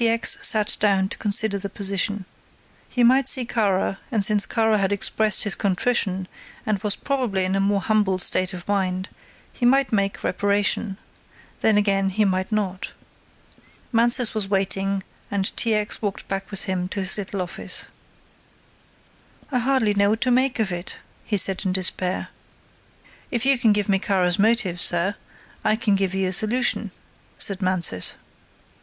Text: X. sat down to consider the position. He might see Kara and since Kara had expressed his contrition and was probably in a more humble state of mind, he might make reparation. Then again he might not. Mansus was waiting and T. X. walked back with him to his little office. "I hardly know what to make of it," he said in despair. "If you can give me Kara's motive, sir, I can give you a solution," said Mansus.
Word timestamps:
X. 0.03 0.39
sat 0.41 0.77
down 0.79 1.09
to 1.09 1.17
consider 1.19 1.59
the 1.59 1.69
position. 1.69 2.25
He 2.89 3.03
might 3.03 3.29
see 3.29 3.45
Kara 3.45 3.99
and 4.09 4.25
since 4.25 4.47
Kara 4.47 4.79
had 4.79 4.91
expressed 4.91 5.43
his 5.43 5.53
contrition 5.53 6.27
and 6.65 6.79
was 6.81 6.95
probably 6.95 7.45
in 7.45 7.55
a 7.55 7.59
more 7.59 7.81
humble 7.81 8.17
state 8.17 8.51
of 8.51 8.67
mind, 8.67 9.09
he 9.53 9.63
might 9.63 9.91
make 9.93 10.23
reparation. 10.23 10.97
Then 11.59 11.77
again 11.77 12.09
he 12.09 12.25
might 12.25 12.51
not. 12.51 12.93
Mansus 13.91 14.33
was 14.33 14.47
waiting 14.47 15.03
and 15.29 15.55
T. 15.55 15.75
X. 15.75 16.01
walked 16.01 16.27
back 16.27 16.49
with 16.49 16.63
him 16.63 16.87
to 16.87 16.99
his 17.01 17.15
little 17.19 17.39
office. 17.39 17.85
"I 19.51 19.59
hardly 19.59 19.93
know 19.93 20.09
what 20.09 20.21
to 20.21 20.31
make 20.31 20.57
of 20.57 20.71
it," 20.71 20.97
he 21.23 21.37
said 21.37 21.63
in 21.63 21.73
despair. 21.73 22.29
"If 23.29 23.45
you 23.45 23.55
can 23.59 23.71
give 23.71 23.87
me 23.87 23.99
Kara's 23.99 24.39
motive, 24.39 24.81
sir, 24.81 25.13
I 25.63 25.75
can 25.75 25.93
give 25.95 26.15
you 26.15 26.27
a 26.27 26.31
solution," 26.33 26.89
said 27.37 27.61
Mansus. 27.61 28.15